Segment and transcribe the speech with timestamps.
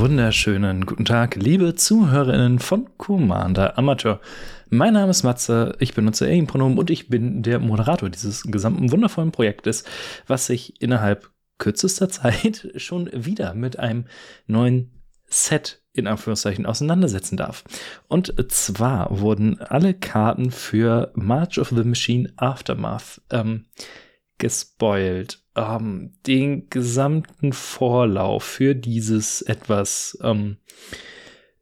[0.00, 4.18] Wunderschönen guten Tag, liebe ZuhörerInnen von Commander Amateur.
[4.70, 9.30] Mein Name ist Matze, ich benutze Er-Pronomen und ich bin der Moderator dieses gesamten wundervollen
[9.30, 9.84] Projektes,
[10.26, 14.06] was sich innerhalb kürzester Zeit schon wieder mit einem
[14.46, 14.90] neuen
[15.26, 17.62] Set in Anführungszeichen auseinandersetzen darf.
[18.08, 23.66] Und zwar wurden alle Karten für March of the Machine Aftermath ähm,
[24.40, 30.56] gespoilt ähm, den gesamten Vorlauf für dieses etwas ähm,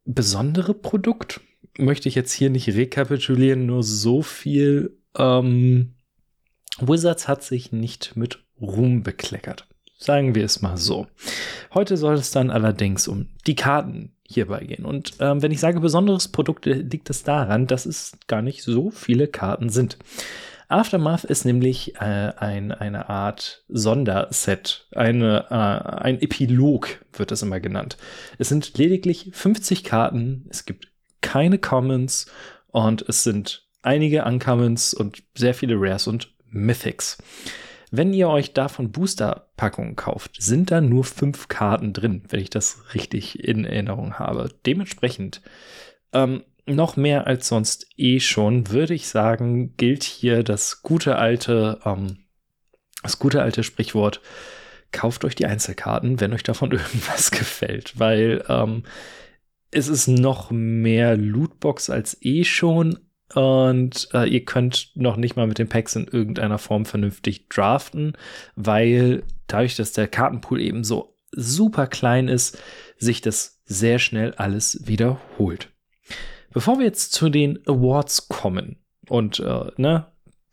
[0.06, 1.40] besondere Produkt
[1.76, 4.98] möchte ich jetzt hier nicht rekapitulieren, nur so viel.
[5.16, 5.94] Ähm,
[6.80, 9.68] Wizards hat sich nicht mit Ruhm bekleckert.
[9.96, 11.08] Sagen wir es mal so.
[11.74, 14.84] Heute soll es dann allerdings um die Karten hierbei gehen.
[14.84, 18.90] Und ähm, wenn ich sage besonderes Produkt, liegt es daran, dass es gar nicht so
[18.90, 19.98] viele Karten sind.
[20.68, 25.54] Aftermath ist nämlich äh, ein, eine Art Sonderset, eine, äh,
[26.02, 27.96] ein Epilog wird das immer genannt.
[28.38, 30.88] Es sind lediglich 50 Karten, es gibt
[31.22, 32.26] keine Commons
[32.68, 37.16] und es sind einige Uncommons und sehr viele Rares und Mythics.
[37.90, 42.82] Wenn ihr euch davon Booster-Packungen kauft, sind da nur fünf Karten drin, wenn ich das
[42.92, 44.50] richtig in Erinnerung habe.
[44.66, 45.40] Dementsprechend
[46.12, 51.80] ähm, noch mehr als sonst eh schon, würde ich sagen, gilt hier das gute alte,
[51.84, 52.18] ähm,
[53.02, 54.20] das gute alte Sprichwort,
[54.92, 58.84] kauft euch die Einzelkarten, wenn euch davon irgendwas gefällt, weil ähm,
[59.70, 62.98] es ist noch mehr Lootbox als eh schon
[63.34, 68.14] und äh, ihr könnt noch nicht mal mit den Packs in irgendeiner Form vernünftig draften,
[68.56, 72.58] weil dadurch, dass der Kartenpool eben so super klein ist,
[72.96, 75.70] sich das sehr schnell alles wiederholt.
[76.58, 80.06] Bevor wir jetzt zu den Awards kommen und äh, ne,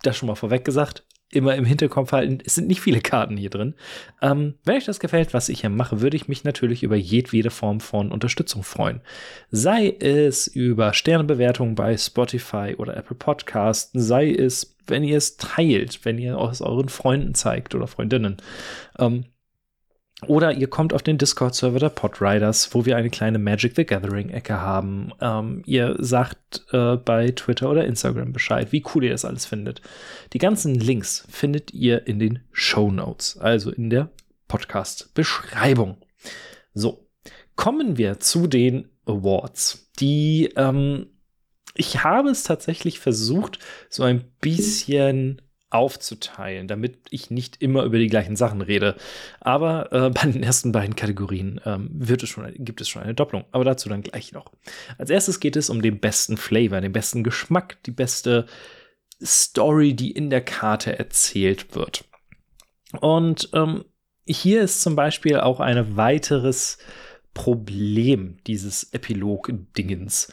[0.04, 3.50] das schon mal vorweg gesagt, immer im Hinterkopf halten, es sind nicht viele Karten hier
[3.50, 3.74] drin.
[4.22, 7.50] Ähm, wenn euch das gefällt, was ich hier mache, würde ich mich natürlich über jedwede
[7.50, 9.02] Form von Unterstützung freuen.
[9.50, 16.06] Sei es über Sternebewertungen bei Spotify oder Apple Podcasts, sei es, wenn ihr es teilt,
[16.06, 18.38] wenn ihr es euren Freunden zeigt oder Freundinnen.
[19.00, 19.26] Ähm,
[20.28, 24.60] oder ihr kommt auf den Discord-Server der Podriders, wo wir eine kleine Magic the Gathering-Ecke
[24.60, 25.12] haben.
[25.22, 29.82] Ähm, ihr sagt äh, bei Twitter oder Instagram Bescheid, wie cool ihr das alles findet.
[30.34, 34.10] Die ganzen Links findet ihr in den Show Notes, also in der
[34.48, 35.98] Podcast-Beschreibung.
[36.74, 37.08] So,
[37.56, 39.92] kommen wir zu den Awards.
[40.00, 41.08] Die, ähm,
[41.74, 43.60] ich habe es tatsächlich versucht,
[43.90, 45.42] so ein bisschen
[45.76, 48.96] aufzuteilen, damit ich nicht immer über die gleichen Sachen rede.
[49.40, 53.14] Aber äh, bei den ersten beiden Kategorien ähm, wird es schon, gibt es schon eine
[53.14, 53.46] Doppelung.
[53.52, 54.52] Aber dazu dann gleich noch.
[54.98, 58.48] Als erstes geht es um den besten Flavor, den besten Geschmack, die beste
[59.24, 62.06] Story, die in der Karte erzählt wird.
[63.02, 63.86] Und ähm,
[64.26, 66.78] hier ist zum Beispiel auch ein weiteres
[67.34, 70.32] Problem dieses Epilog-Dingens.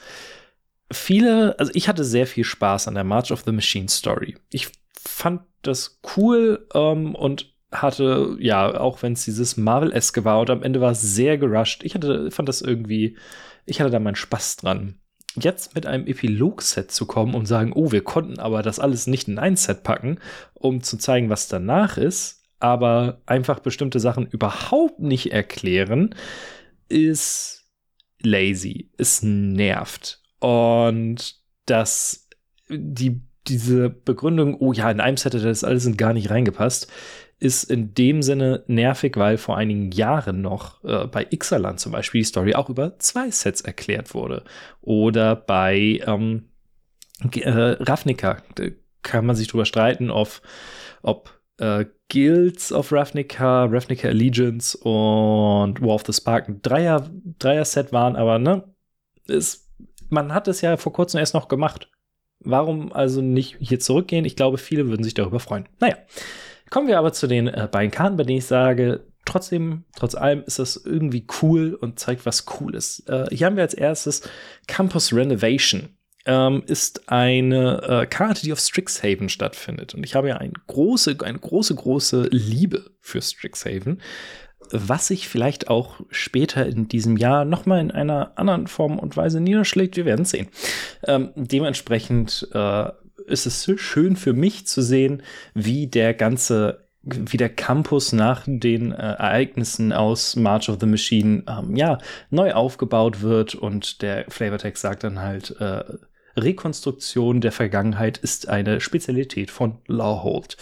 [0.91, 4.37] Viele, also ich hatte sehr viel Spaß an der March of the Machine Story.
[4.51, 4.71] Ich
[5.13, 10.63] fand das cool ähm, und hatte, ja, auch wenn es dieses Marvel-eske war und am
[10.63, 11.83] Ende war es sehr gerusht.
[11.85, 13.17] Ich hatte, fand das irgendwie,
[13.65, 14.99] ich hatte da meinen Spaß dran.
[15.35, 19.29] Jetzt mit einem Epilog-Set zu kommen und sagen, oh, wir konnten aber das alles nicht
[19.29, 20.19] in ein Set packen,
[20.53, 26.15] um zu zeigen, was danach ist, aber einfach bestimmte Sachen überhaupt nicht erklären,
[26.91, 27.65] ist
[28.21, 30.21] lazy, es nervt.
[30.39, 32.29] Und das,
[32.69, 36.91] die diese Begründung, oh ja, in einem Set hat das alles gar nicht reingepasst,
[37.39, 42.21] ist in dem Sinne nervig, weil vor einigen Jahren noch äh, bei Ixalan zum Beispiel
[42.21, 44.45] die Story auch über zwei Sets erklärt wurde.
[44.81, 46.51] Oder bei ähm,
[47.33, 48.43] äh, Ravnica
[49.03, 50.41] kann man sich drüber streiten, auf,
[51.03, 57.93] ob äh, Guilds of Ravnica, Ravnica Allegiance und War of the Spark ein Dreier, Dreier-Set
[57.93, 58.65] waren, aber ne,
[59.27, 59.69] ist,
[60.11, 61.89] man hat es ja vor kurzem erst noch gemacht.
[62.45, 64.25] Warum also nicht hier zurückgehen?
[64.25, 65.69] Ich glaube, viele würden sich darüber freuen.
[65.81, 65.97] Naja,
[66.71, 70.43] kommen wir aber zu den äh, beiden Karten, bei denen ich sage, trotzdem, trotz allem
[70.47, 73.05] ist das irgendwie cool und zeigt was Cooles.
[73.07, 74.23] Äh, hier haben wir als erstes
[74.67, 75.91] Campus Renovation.
[76.25, 79.95] Ähm, ist eine äh, Karte, die auf Strixhaven stattfindet.
[79.95, 84.01] Und ich habe ja eine große, eine große, große Liebe für Strixhaven.
[84.73, 89.41] Was sich vielleicht auch später in diesem Jahr nochmal in einer anderen Form und Weise
[89.41, 89.97] niederschlägt.
[89.97, 90.49] Wir werden sehen.
[91.07, 92.89] Ähm, dementsprechend äh,
[93.27, 95.23] ist es schön für mich zu sehen,
[95.55, 101.43] wie der ganze wie der Campus nach den äh, Ereignissen aus March of the Machine
[101.49, 101.99] ähm, ja
[102.31, 105.83] neu aufgebaut wird und der Flavortext sagt dann halt äh,
[106.37, 110.57] Rekonstruktion der Vergangenheit ist eine Spezialität von Lawhold.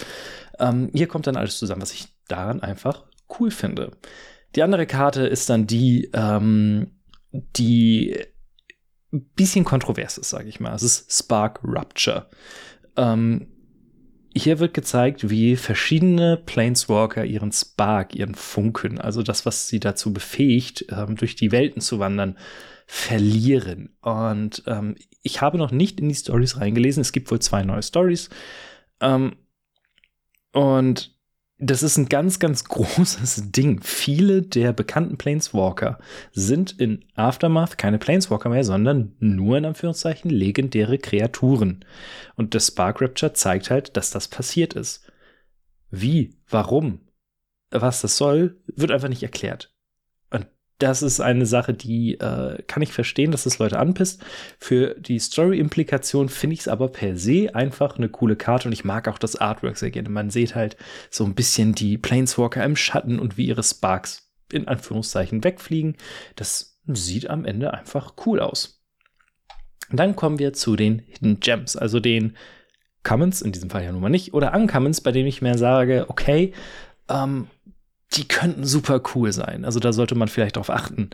[0.59, 3.05] Ähm, hier kommt dann alles zusammen, was ich daran einfach
[3.39, 3.93] cool finde.
[4.57, 6.93] Die andere Karte ist dann die, ähm,
[7.33, 8.17] die
[9.13, 10.75] ein bisschen kontrovers ist, sage ich mal.
[10.75, 12.29] Es ist Spark Rupture.
[12.97, 13.49] Ähm,
[14.33, 20.13] hier wird gezeigt, wie verschiedene Planeswalker ihren Spark, ihren Funken, also das, was sie dazu
[20.13, 22.39] befähigt, ähm, durch die Welten zu wandern,
[22.87, 23.97] verlieren.
[24.03, 27.01] Und ähm, ich habe noch nicht in die Stories reingelesen.
[27.01, 28.31] Es gibt wohl zwei neue Stories.
[29.01, 29.37] Ähm,
[30.53, 31.20] und
[31.61, 33.81] das ist ein ganz, ganz großes Ding.
[33.83, 35.99] Viele der bekannten Planeswalker
[36.33, 41.85] sind in Aftermath keine Planeswalker mehr, sondern nur in Anführungszeichen legendäre Kreaturen.
[42.37, 45.07] Und das Spark Rapture zeigt halt, dass das passiert ist.
[45.91, 46.37] Wie?
[46.49, 47.01] Warum?
[47.71, 49.73] Was das soll, wird einfach nicht erklärt
[50.81, 54.23] das ist eine Sache, die äh, kann ich verstehen, dass das Leute anpisst.
[54.59, 58.85] Für die Story-Implikation finde ich es aber per se einfach eine coole Karte und ich
[58.85, 60.09] mag auch das Artwork sehr gerne.
[60.09, 60.77] Man sieht halt
[61.11, 65.97] so ein bisschen die Planeswalker im Schatten und wie ihre Sparks in Anführungszeichen wegfliegen.
[66.35, 68.83] Das sieht am Ende einfach cool aus.
[69.93, 72.37] Dann kommen wir zu den Hidden Gems, also den
[73.03, 76.07] Commons, in diesem Fall ja nun mal nicht, oder Uncommons, bei denen ich mehr sage,
[76.09, 76.53] okay,
[77.09, 77.49] ähm,
[78.15, 79.65] die könnten super cool sein.
[79.65, 81.11] Also da sollte man vielleicht drauf achten.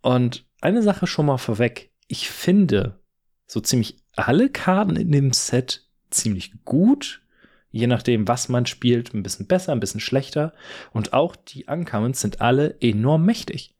[0.00, 1.90] Und eine Sache schon mal vorweg.
[2.08, 3.00] Ich finde
[3.46, 7.22] so ziemlich alle Karten in dem Set ziemlich gut.
[7.70, 10.54] Je nachdem, was man spielt, ein bisschen besser, ein bisschen schlechter.
[10.92, 13.76] Und auch die Uncommons sind alle enorm mächtig.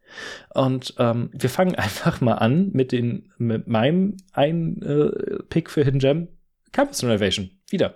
[0.54, 5.84] Und ähm, wir fangen einfach mal an mit, den, mit meinem einen äh, Pick für
[5.84, 6.28] Hidden Gem,
[6.72, 7.50] Campus Renovation.
[7.70, 7.94] Wieder.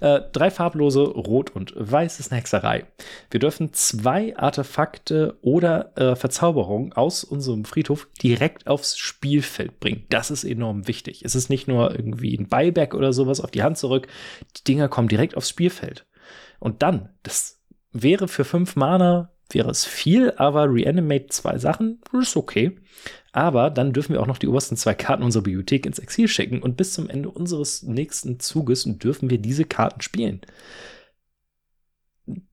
[0.00, 2.86] Äh, drei farblose Rot und Weißes Hexerei.
[3.30, 10.06] Wir dürfen zwei Artefakte oder äh, Verzauberungen aus unserem Friedhof direkt aufs Spielfeld bringen.
[10.08, 11.24] Das ist enorm wichtig.
[11.24, 14.06] Es ist nicht nur irgendwie ein Buyback oder sowas auf die Hand zurück.
[14.56, 16.06] Die Dinger kommen direkt aufs Spielfeld.
[16.60, 17.60] Und dann, das
[17.92, 22.78] wäre für fünf Mana wäre es viel, aber Reanimate zwei Sachen ist okay.
[23.32, 26.62] Aber dann dürfen wir auch noch die obersten zwei Karten unserer Bibliothek ins Exil schicken
[26.62, 30.40] und bis zum Ende unseres nächsten Zuges dürfen wir diese Karten spielen.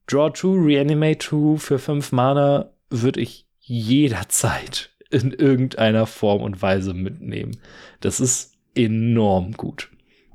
[0.06, 6.94] Draw 2, Reanimate 2 für fünf Mana würde ich jederzeit in irgendeiner Form und Weise
[6.94, 7.58] mitnehmen.
[8.00, 9.90] Das ist enorm gut.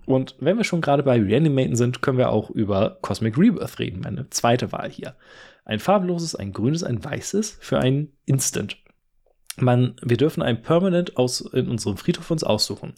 [0.06, 4.02] Und wenn wir schon gerade bei Reanimaten sind, können wir auch über Cosmic Rebirth reden,
[4.02, 5.16] meine zweite Wahl hier.
[5.64, 8.78] Ein farbloses, ein grünes, ein weißes für ein Instant.
[9.58, 12.94] Man, wir dürfen ein Permanent aus, in unserem Friedhof uns aussuchen.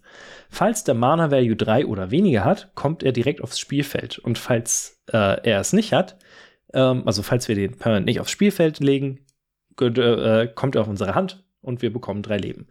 [0.49, 4.19] Falls der Mana Value 3 oder weniger hat, kommt er direkt aufs Spielfeld.
[4.19, 6.17] Und falls äh, er es nicht hat,
[6.73, 9.25] ähm, also falls wir den Permanent nicht aufs Spielfeld legen,
[9.81, 12.67] äh, kommt er auf unsere Hand und wir bekommen drei Leben.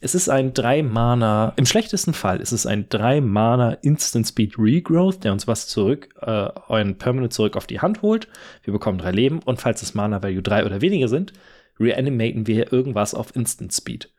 [0.00, 4.58] Es ist ein 3 Mana, im schlechtesten Fall ist es ein 3 Mana Instant Speed
[4.58, 8.28] Regrowth, der uns was zurück, äh, ein Permanent zurück auf die Hand holt.
[8.64, 11.32] Wir bekommen drei Leben und falls das Mana Value 3 oder weniger sind,
[11.80, 14.12] reanimaten wir irgendwas auf Instant Speed.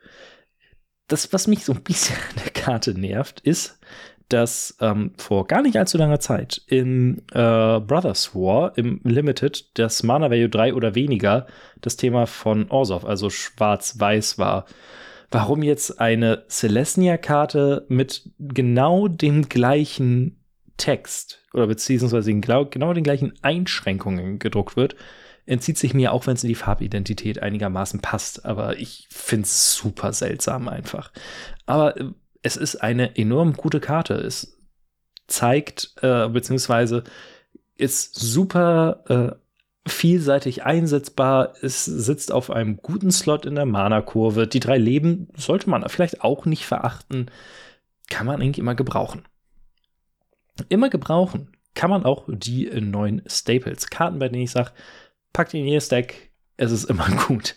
[1.08, 3.80] Das, was mich so ein bisschen an der Karte nervt, ist,
[4.34, 10.02] dass ähm, vor gar nicht allzu langer Zeit in äh, Brothers War im Limited das
[10.02, 11.46] Mana Value 3 oder weniger
[11.82, 14.66] das Thema von Orsov, also schwarz-weiß war.
[15.30, 20.40] Warum jetzt eine Celestia-Karte mit genau dem gleichen
[20.78, 24.96] Text oder beziehungsweise genau, genau den gleichen Einschränkungen gedruckt wird,
[25.46, 28.46] entzieht sich mir, auch wenn es in die Farbidentität einigermaßen passt.
[28.46, 31.12] Aber ich finde es super seltsam einfach.
[31.66, 32.06] Aber äh,
[32.44, 34.14] es ist eine enorm gute Karte.
[34.14, 34.60] Es
[35.28, 37.04] zeigt, äh, beziehungsweise
[37.76, 39.04] ist super
[39.86, 41.54] äh, vielseitig einsetzbar.
[41.62, 44.48] Es sitzt auf einem guten Slot in der Mana-Kurve.
[44.48, 47.32] Die drei Leben sollte man vielleicht auch nicht verachten.
[48.10, 49.24] Kann man eigentlich immer gebrauchen.
[50.70, 53.90] Immer gebrauchen kann man auch die neuen Staples.
[53.90, 54.72] Karten, bei denen ich sage,
[55.32, 56.14] packt in ihr Stack,
[56.58, 57.56] es ist immer gut.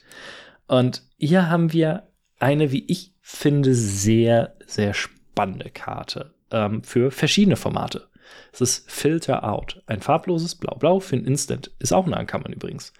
[0.68, 7.56] Und hier haben wir eine, wie ich finde, sehr, sehr spannende Karte ähm, für verschiedene
[7.56, 8.08] Formate.
[8.52, 9.82] Es ist Filter Out.
[9.86, 11.70] Ein farbloses Blau-Blau für ein Instant.
[11.78, 12.92] Ist auch eine Ankammern übrigens.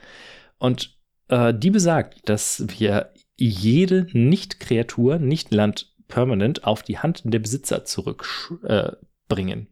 [0.59, 0.97] Und
[1.29, 8.99] äh, die besagt, dass wir jede Nicht-Kreatur, Nicht-Land permanent auf die Hand der Besitzer zurückbringen.
[9.29, 9.67] Äh,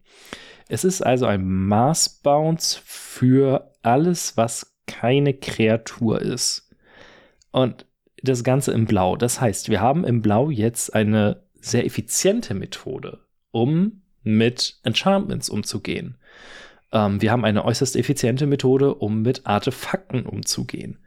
[0.67, 6.69] es ist also ein Maß-Bounce für alles, was keine Kreatur ist.
[7.51, 7.85] Und
[8.21, 9.15] das Ganze im Blau.
[9.15, 13.19] Das heißt, wir haben im Blau jetzt eine sehr effiziente Methode,
[13.51, 16.17] um mit Enchantments umzugehen.
[16.91, 20.99] Ähm, wir haben eine äußerst effiziente Methode, um mit Artefakten umzugehen.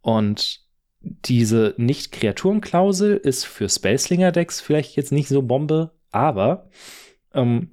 [0.00, 0.60] Und
[1.00, 6.68] diese Nicht-Kreaturen-Klausel ist für Spellslinger-Decks vielleicht jetzt nicht so Bombe, aber
[7.32, 7.70] ähm,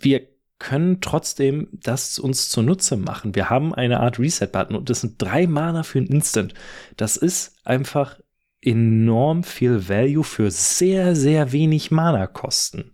[0.00, 0.29] wir
[0.60, 3.34] können trotzdem das uns zunutze machen.
[3.34, 6.54] Wir haben eine Art Reset-Button und das sind drei Mana für ein Instant.
[6.96, 8.20] Das ist einfach
[8.60, 12.92] enorm viel Value für sehr, sehr wenig Mana-Kosten.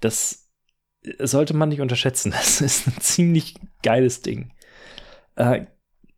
[0.00, 0.50] Das
[1.20, 2.32] sollte man nicht unterschätzen.
[2.36, 4.52] Das ist ein ziemlich geiles Ding.
[5.36, 5.66] Äh,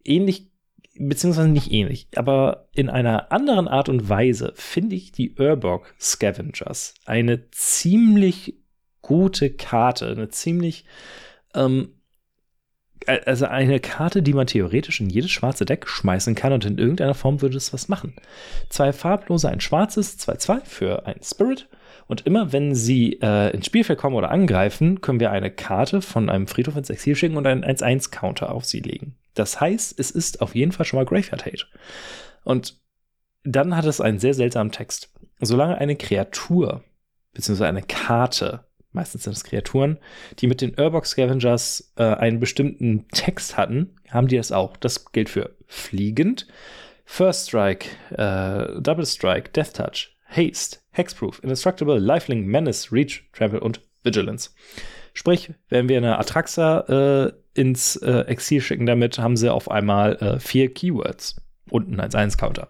[0.03, 0.51] ähnlich,
[0.99, 6.95] beziehungsweise nicht ähnlich, aber in einer anderen Art und Weise finde ich die Urbog Scavengers
[7.05, 8.64] eine ziemlich
[9.05, 10.87] gute Karte, eine ziemlich,
[11.55, 11.91] ähm,
[13.07, 17.15] also eine Karte, die man theoretisch in jedes schwarze Deck schmeißen kann und in irgendeiner
[17.15, 18.15] Form würde es was machen.
[18.71, 21.69] Zwei farblose, ein schwarzes, 2-2 für ein Spirit.
[22.07, 26.31] Und immer wenn sie äh, ins Spielfeld kommen oder angreifen, können wir eine Karte von
[26.31, 29.17] einem Friedhof ins Exil schicken und einen 1-1-Counter auf sie legen.
[29.35, 31.67] Das heißt, es ist auf jeden Fall schon mal Graveyard Hate.
[32.43, 32.79] Und
[33.43, 35.13] dann hat es einen sehr seltsamen Text.
[35.41, 36.83] Solange eine Kreatur
[37.35, 39.99] beziehungsweise eine Karte meistens sind es Kreaturen,
[40.39, 44.77] die mit den Urbox Scavengers äh, einen bestimmten Text hatten, haben die das auch.
[44.77, 46.47] Das gilt für Fliegend,
[47.05, 53.81] First Strike, äh, Double Strike, Death Touch, Haste, Hexproof, Indestructible, Lifelink, Menace, Reach, Trample und
[54.03, 54.51] Vigilance.
[55.13, 60.17] Sprich, wenn wir eine Atraxa äh, ins äh, Exil schicken damit, haben sie auf einmal
[60.17, 61.37] äh, vier Keywords
[61.71, 62.69] und ein 1-1-Counter.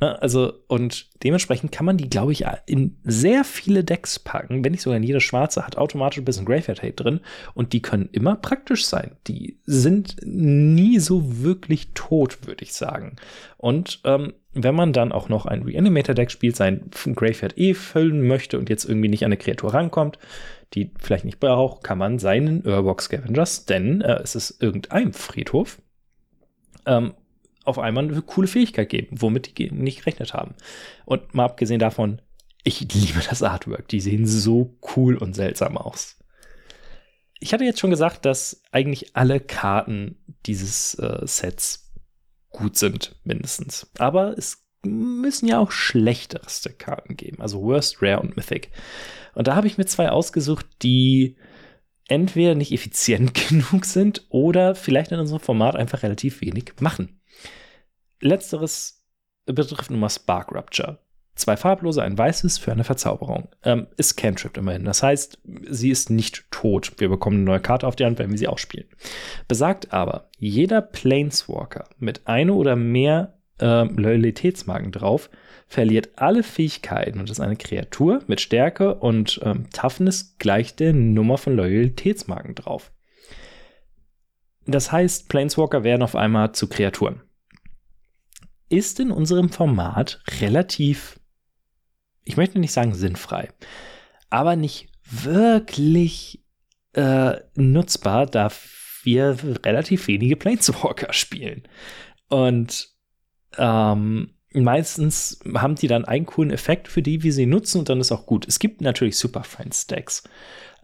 [0.00, 4.72] Ne, also, und dementsprechend kann man die, glaube ich, in sehr viele Decks packen, wenn
[4.72, 7.20] nicht sogar in jede schwarze, hat automatisch ein bisschen Graveyard Hate drin
[7.54, 9.16] und die können immer praktisch sein.
[9.26, 13.16] Die sind nie so wirklich tot, würde ich sagen.
[13.56, 18.58] Und ähm, wenn man dann auch noch ein Reanimator-Deck spielt, sein Graveyard eh füllen möchte
[18.58, 20.18] und jetzt irgendwie nicht an eine Kreatur rankommt,
[20.74, 25.80] die vielleicht nicht braucht, kann man seinen Urbox Scavengers, denn äh, es ist irgendein Friedhof,
[26.86, 27.14] ähm,
[27.68, 30.54] auf einmal eine coole Fähigkeit geben, womit die nicht gerechnet haben.
[31.04, 32.20] Und mal abgesehen davon,
[32.64, 33.88] ich liebe das Artwork.
[33.88, 36.16] Die sehen so cool und seltsam aus.
[37.40, 41.92] Ich hatte jetzt schon gesagt, dass eigentlich alle Karten dieses äh, Sets
[42.50, 43.90] gut sind, mindestens.
[43.98, 48.70] Aber es müssen ja auch schlechterste Karten geben, also Worst, Rare und Mythic.
[49.34, 51.36] Und da habe ich mir zwei ausgesucht, die
[52.08, 57.17] entweder nicht effizient genug sind oder vielleicht in unserem Format einfach relativ wenig machen.
[58.20, 59.04] Letzteres
[59.46, 60.98] betrifft nun mal Spark Rupture.
[61.34, 63.48] Zwei farblose, ein weißes für eine Verzauberung.
[63.62, 64.84] Ähm, ist Cantrip immerhin.
[64.84, 65.38] Das heißt,
[65.70, 66.94] sie ist nicht tot.
[66.98, 68.88] Wir bekommen eine neue Karte auf die Hand, wenn wir sie auch spielen.
[69.46, 75.30] Besagt aber, jeder Planeswalker mit eine oder mehr äh, Loyalitätsmarken drauf
[75.68, 81.38] verliert alle Fähigkeiten und ist eine Kreatur mit Stärke und ähm, Toughness gleich der Nummer
[81.38, 82.90] von Loyalitätsmarken drauf.
[84.66, 87.22] Das heißt, Planeswalker werden auf einmal zu Kreaturen
[88.68, 91.18] ist in unserem Format relativ,
[92.24, 93.50] ich möchte nicht sagen sinnfrei,
[94.30, 96.44] aber nicht wirklich
[96.92, 98.50] äh, nutzbar, da
[99.02, 101.62] wir relativ wenige Planeswalker spielen.
[102.28, 102.88] Und
[103.56, 108.00] ähm, meistens haben die dann einen coolen Effekt, für die wir sie nutzen und dann
[108.00, 108.46] ist auch gut.
[108.46, 110.24] Es gibt natürlich Super Friends Decks.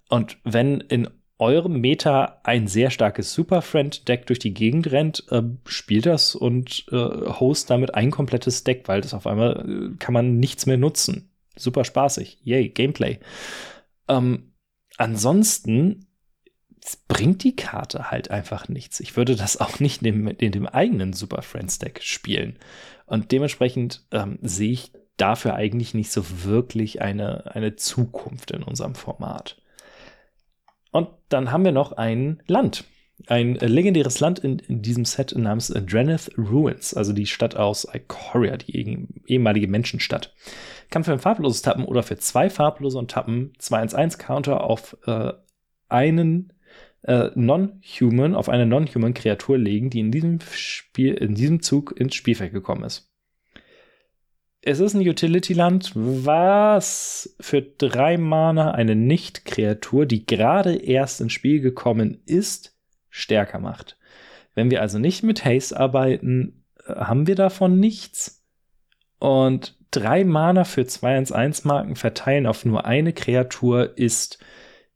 [0.08, 5.24] Und wenn in eurem Meta ein sehr starkes Super Friend Deck durch die Gegend rennt,
[5.30, 9.96] äh, spielt das und äh, host damit ein komplettes Deck, weil das auf einmal äh,
[9.98, 11.30] kann man nichts mehr nutzen.
[11.56, 12.38] Super spaßig.
[12.42, 13.18] Yay, Gameplay.
[14.08, 14.52] Ähm,
[14.96, 16.06] ansonsten
[17.08, 19.00] bringt die Karte halt einfach nichts.
[19.00, 22.58] Ich würde das auch nicht in dem, in dem eigenen Super Friends Deck spielen.
[23.06, 28.94] Und dementsprechend ähm, sehe ich dafür eigentlich nicht so wirklich eine, eine Zukunft in unserem
[28.94, 29.62] Format.
[30.94, 32.84] Und dann haben wir noch ein Land.
[33.26, 38.56] Ein legendäres Land in, in diesem Set namens Dreneth Ruins, also die Stadt aus Ikoria,
[38.56, 40.32] die ehemalige Menschenstadt.
[40.90, 45.32] Kann für ein farbloses Tappen oder für zwei farblose und Tappen 2-1-1-Counter auf äh,
[45.88, 46.52] einen
[47.02, 52.14] äh, Non-Human, auf eine Non-Human Kreatur legen, die in diesem Spiel, in diesem Zug ins
[52.14, 53.13] Spielfeld gekommen ist
[54.66, 61.60] es ist ein Utility-Land, was für drei Mana eine Nicht-Kreatur, die gerade erst ins Spiel
[61.60, 62.74] gekommen ist,
[63.10, 63.98] stärker macht.
[64.54, 68.42] Wenn wir also nicht mit Haste arbeiten, äh, haben wir davon nichts.
[69.18, 74.38] Und drei Mana für 2-1-1-Marken verteilen auf nur eine Kreatur ist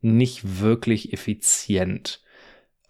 [0.01, 2.23] nicht wirklich effizient.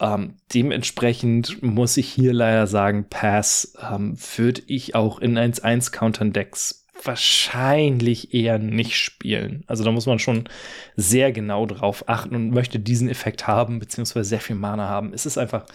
[0.01, 6.33] Ähm, dementsprechend muss ich hier leider sagen, Pass ähm, würde ich auch in 1-1 Countern
[6.33, 9.65] Decks wahrscheinlich eher nicht spielen.
[9.67, 10.49] Also da muss man schon
[10.97, 15.13] sehr genau drauf achten und möchte diesen Effekt haben, beziehungsweise sehr viel Mana haben.
[15.13, 15.67] Es ist einfach,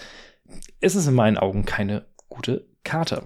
[0.80, 3.24] es ist in meinen Augen keine gute Karte.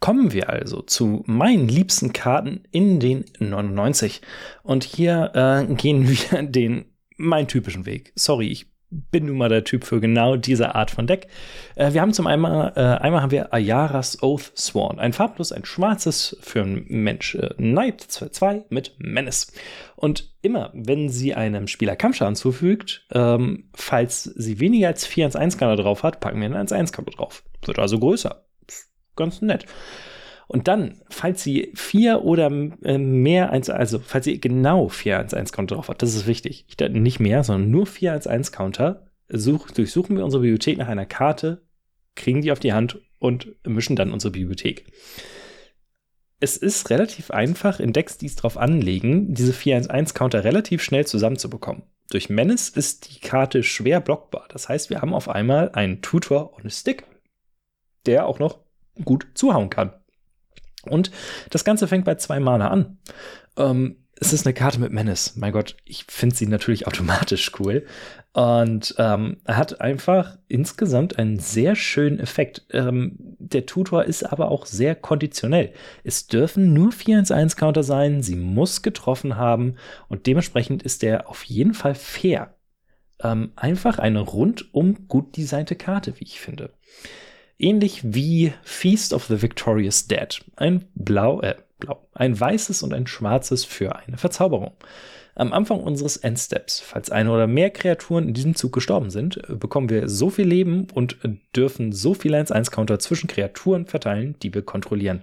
[0.00, 4.22] Kommen wir also zu meinen liebsten Karten in den 99.
[4.62, 8.12] Und hier äh, gehen wir den meinen typischen Weg.
[8.14, 11.28] Sorry, ich bin nun mal der Typ für genau diese Art von Deck.
[11.76, 14.98] Äh, wir haben zum einmal, äh, einmal haben wir Ayaras Oath Sworn.
[14.98, 17.34] Ein farblos, ein schwarzes für einen Mensch.
[17.36, 19.52] Äh, Knight 2 mit Menace.
[19.96, 25.36] Und immer, wenn sie einem Spieler Kampfschaden zufügt, ähm, falls sie weniger als 4 1
[25.36, 27.44] 1 Counter drauf hat, packen wir einen 1 1 Counter drauf.
[27.64, 28.44] Wird also größer.
[29.16, 29.66] Ganz nett.
[30.50, 32.50] Und dann, falls sie vier oder
[32.82, 36.64] äh, mehr, also falls sie genau 4-1-1 Counter drauf hat, das ist wichtig.
[36.66, 41.62] Ich, nicht mehr, sondern nur 4-1-1 Counter, such, durchsuchen wir unsere Bibliothek nach einer Karte,
[42.16, 44.86] kriegen die auf die Hand und mischen dann unsere Bibliothek.
[46.40, 51.84] Es ist relativ einfach, in Decks, die es drauf anlegen, diese 4-1-1-Counter relativ schnell zusammenzubekommen.
[52.10, 54.48] Durch Menace ist die Karte schwer blockbar.
[54.48, 57.04] Das heißt, wir haben auf einmal einen Tutor und einen Stick,
[58.04, 58.58] der auch noch
[59.04, 59.92] gut zuhauen kann.
[60.86, 61.10] Und
[61.50, 62.98] das Ganze fängt bei zwei Mana an.
[63.56, 65.34] Ähm, es ist eine Karte mit Menace.
[65.36, 67.86] Mein Gott, ich finde sie natürlich automatisch cool.
[68.34, 72.66] Und ähm, hat einfach insgesamt einen sehr schönen Effekt.
[72.70, 75.72] Ähm, der Tutor ist aber auch sehr konditionell.
[76.04, 79.76] Es dürfen nur 4-1-1-Counter sein, sie muss getroffen haben
[80.08, 82.54] und dementsprechend ist der auf jeden Fall fair.
[83.22, 86.74] Ähm, einfach eine rundum gut designte Karte, wie ich finde.
[87.60, 90.40] Ähnlich wie Feast of the Victorious Dead.
[90.56, 94.72] Ein blau, äh, blau, ein weißes und ein schwarzes für eine Verzauberung.
[95.34, 99.90] Am Anfang unseres Endsteps, falls eine oder mehr Kreaturen in diesem Zug gestorben sind, bekommen
[99.90, 101.18] wir so viel Leben und
[101.54, 105.22] dürfen so viel 1-1-Counter zwischen Kreaturen verteilen, die wir kontrollieren.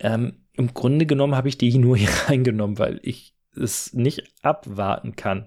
[0.00, 5.16] Ähm, Im Grunde genommen habe ich die nur hier reingenommen, weil ich es nicht abwarten
[5.16, 5.46] kann,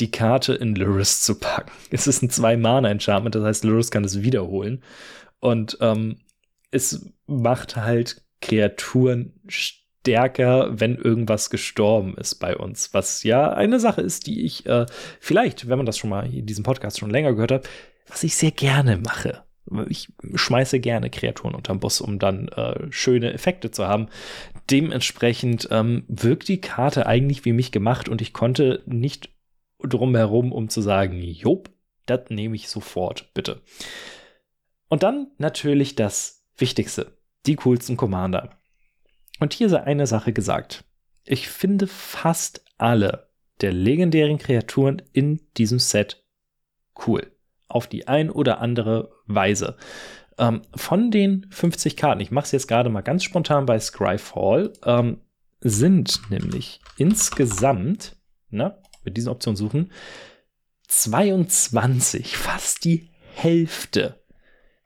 [0.00, 1.70] die Karte in Luris zu packen.
[1.90, 4.82] Es ist ein Zwei-Mana-Enchantment, das heißt, Luris kann es wiederholen.
[5.38, 6.18] Und ähm,
[6.70, 12.94] es macht halt Kreaturen stärker, wenn irgendwas gestorben ist bei uns.
[12.94, 14.86] Was ja eine Sache ist, die ich äh,
[15.18, 17.68] vielleicht, wenn man das schon mal in diesem Podcast schon länger gehört hat,
[18.08, 19.44] was ich sehr gerne mache.
[19.88, 24.08] Ich schmeiße gerne Kreaturen unterm Bus, um dann äh, schöne Effekte zu haben.
[24.70, 29.30] Dementsprechend ähm, wirkt die Karte eigentlich wie mich gemacht und ich konnte nicht
[29.86, 31.70] drumherum, um zu sagen, Job,
[32.06, 33.62] das nehme ich sofort, bitte.
[34.88, 37.16] Und dann natürlich das Wichtigste,
[37.46, 38.50] die coolsten Commander.
[39.38, 40.84] Und hier sei eine Sache gesagt.
[41.24, 46.24] Ich finde fast alle der legendären Kreaturen in diesem Set
[47.06, 47.32] cool.
[47.68, 49.76] Auf die ein oder andere Weise.
[50.38, 54.72] Ähm, von den 50 Karten, ich mache es jetzt gerade mal ganz spontan bei Scryfall,
[54.84, 55.20] ähm,
[55.60, 58.16] sind nämlich insgesamt,
[58.48, 59.92] ne, mit diesen Optionen suchen,
[60.88, 64.20] 22, fast die Hälfte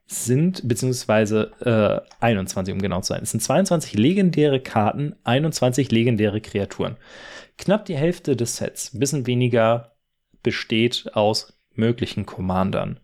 [0.07, 3.23] sind, beziehungsweise äh, 21, um genau zu sein.
[3.23, 6.97] Es sind 22 legendäre Karten, 21 legendäre Kreaturen.
[7.57, 9.95] Knapp die Hälfte des Sets, ein bisschen weniger,
[10.43, 12.99] besteht aus möglichen Commandern.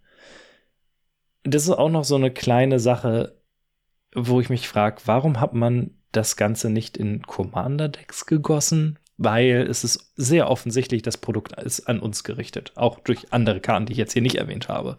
[1.44, 3.42] Das ist auch noch so eine kleine Sache,
[4.14, 9.00] wo ich mich frage, warum hat man das Ganze nicht in Commander-Decks gegossen?
[9.24, 12.72] Weil es ist sehr offensichtlich, das Produkt ist an uns gerichtet.
[12.76, 14.98] Auch durch andere Karten, die ich jetzt hier nicht erwähnt habe.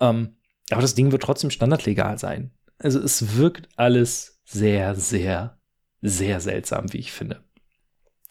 [0.00, 0.36] Ähm,
[0.70, 2.50] aber das Ding wird trotzdem standardlegal sein.
[2.78, 5.58] Also es wirkt alles sehr, sehr,
[6.02, 7.42] sehr seltsam, wie ich finde.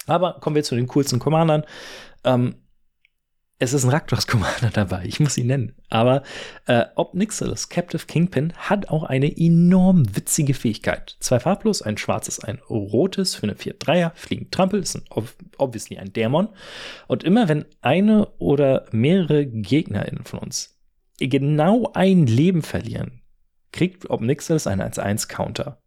[0.06, 1.64] Aber kommen wir zu den coolsten Commandern.
[2.24, 2.54] Ähm,
[3.60, 5.74] es ist ein Raktos-Commander dabei, ich muss ihn nennen.
[5.88, 6.22] Aber
[6.66, 11.16] äh, Obnixilis, Captive Kingpin, hat auch eine enorm witzige Fähigkeit.
[11.20, 15.04] Zwei farblos, ein schwarzes, ein rotes für eine 4-3er, fliegend Trampel, ist ein,
[15.58, 16.48] obviously ein Dämon.
[17.08, 20.78] Und immer wenn eine oder mehrere GegnerInnen von uns
[21.18, 23.22] genau ein Leben verlieren,
[23.72, 25.82] kriegt Obnixilis einen 1-1-Counter.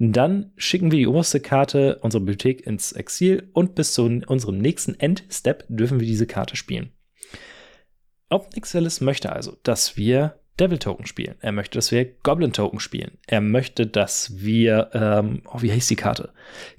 [0.00, 4.98] Dann schicken wir die oberste Karte unserer Bibliothek ins Exil und bis zu unserem nächsten
[4.98, 6.90] Endstep dürfen wir diese Karte spielen.
[8.30, 11.36] OpenXLS möchte also, dass wir Devil Token spielen.
[11.40, 13.18] Er möchte, dass wir Goblin Token spielen.
[13.26, 16.32] Er möchte, dass wir, ähm, oh, wie heißt die Karte?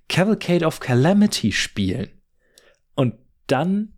[0.09, 2.09] Cavalcade of Calamity spielen.
[2.95, 3.15] Und
[3.47, 3.93] dann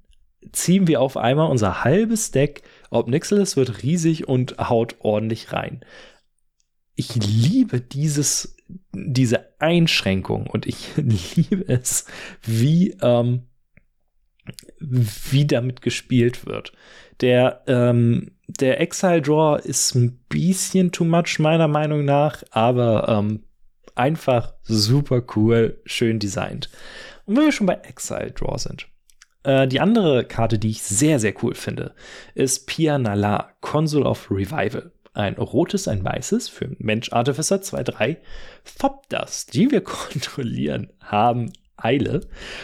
[0.51, 2.63] ziehen wir auf einmal unser halbes Deck.
[2.89, 5.83] Obnixilis wird riesig und haut ordentlich rein.
[6.95, 8.55] Ich liebe dieses,
[8.93, 12.05] diese Einschränkung und ich liebe es,
[12.41, 13.43] wie, ähm,
[14.89, 16.73] wie damit gespielt wird.
[17.21, 23.43] Der, ähm, der Exile Draw ist ein bisschen too much, meiner Meinung nach, aber ähm,
[23.95, 26.69] einfach super cool, schön designt.
[27.25, 28.87] Und wenn wir schon bei Exile Draw sind.
[29.43, 31.93] Äh, die andere Karte, die ich sehr, sehr cool finde,
[32.33, 34.91] ist Pia Nala, Consul of Revival.
[35.13, 38.17] Ein rotes, ein weißes für Mensch Artificer 2-3.
[38.77, 42.21] Thopdust, die wir kontrollieren, haben Eile.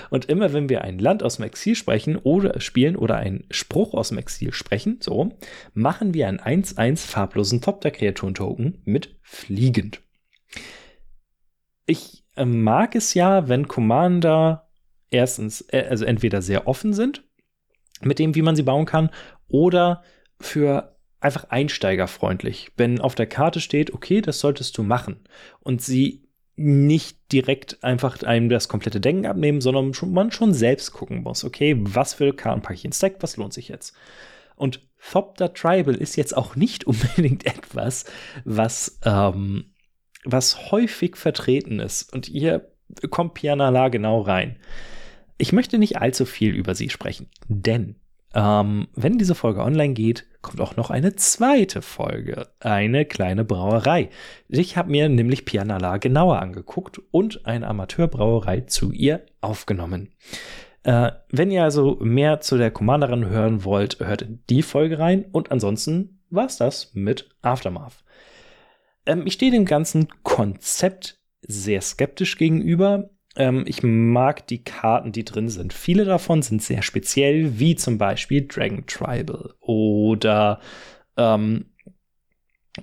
[0.10, 3.94] Und immer wenn wir ein Land aus dem Exil sprechen oder spielen oder einen Spruch
[3.94, 5.38] aus dem Exil sprechen, so,
[5.74, 10.02] machen wir einen 1-1 farblosen Top der Kreaturen-Token mit fliegend.
[11.86, 14.70] Ich äh, mag es ja, wenn Commander
[15.10, 17.24] erstens, äh, also entweder sehr offen sind
[18.02, 19.12] mit dem, wie man sie bauen kann,
[19.48, 20.04] oder
[20.40, 22.72] für einfach einsteigerfreundlich.
[22.78, 25.20] Wenn auf der Karte steht, okay, das solltest du machen
[25.60, 30.92] und sie nicht direkt einfach einem das komplette Denken abnehmen, sondern schon, man schon selbst
[30.92, 32.84] gucken muss, okay, was für Karten packe ich
[33.24, 33.96] was lohnt sich jetzt?
[34.56, 38.06] Und Thopter Tribal ist jetzt auch nicht unbedingt etwas,
[38.46, 39.74] was, ähm,
[40.24, 42.14] was häufig vertreten ist.
[42.14, 42.72] Und hier
[43.10, 44.58] kommt Pianala genau rein.
[45.38, 47.96] Ich möchte nicht allzu viel über sie sprechen, denn
[48.34, 54.10] ähm, wenn diese Folge online geht, kommt auch noch eine zweite Folge, eine kleine Brauerei.
[54.48, 60.14] Ich habe mir nämlich Pianala genauer angeguckt und eine Amateurbrauerei zu ihr aufgenommen.
[60.84, 65.26] Äh, wenn ihr also mehr zu der Commanderin hören wollt, hört in die Folge rein
[65.32, 68.04] und ansonsten war's das mit Aftermath.
[69.06, 73.10] Ähm, ich stehe dem ganzen Konzept sehr skeptisch gegenüber.
[73.36, 75.74] Ähm, ich mag die Karten, die drin sind.
[75.74, 80.60] Viele davon sind sehr speziell, wie zum Beispiel Dragon Tribal oder
[81.18, 81.66] ähm,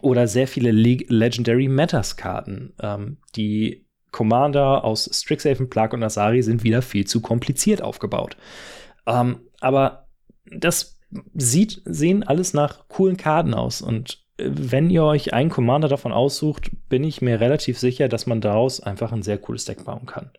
[0.00, 2.74] oder sehr viele Le Legendary Matters Karten.
[2.80, 8.36] Ähm, die Commander aus Strixhaven, Plague und Asari sind wieder viel zu kompliziert aufgebaut.
[9.06, 10.08] Ähm, aber
[10.46, 10.98] das
[11.34, 16.70] sieht, sehen alles nach coolen Karten aus und wenn ihr euch einen Commander davon aussucht,
[16.88, 20.30] bin ich mir relativ sicher, dass man daraus einfach ein sehr cooles Deck bauen kann.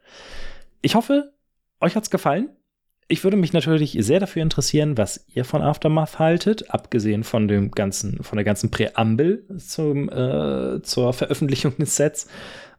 [0.82, 1.34] Ich hoffe,
[1.82, 2.50] euch hat's gefallen.
[3.12, 7.72] Ich würde mich natürlich sehr dafür interessieren, was ihr von Aftermath haltet, abgesehen von dem
[7.72, 12.28] ganzen, von der ganzen Präambel zum, äh, zur Veröffentlichung des Sets.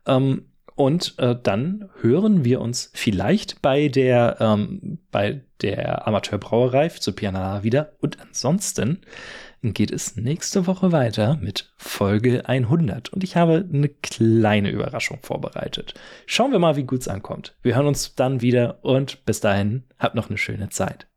[0.07, 7.13] Ähm, und äh, dann hören wir uns vielleicht bei der, ähm, bei der Amateurbrauerei zu
[7.13, 7.93] Pianala wieder.
[8.01, 9.01] Und ansonsten
[9.63, 15.95] geht es nächste Woche weiter mit Folge 100 und ich habe eine kleine Überraschung vorbereitet.
[16.27, 17.55] Schauen wir mal, wie gut es ankommt.
[17.63, 21.10] Wir hören uns dann wieder und bis dahin habt noch eine schöne Zeit.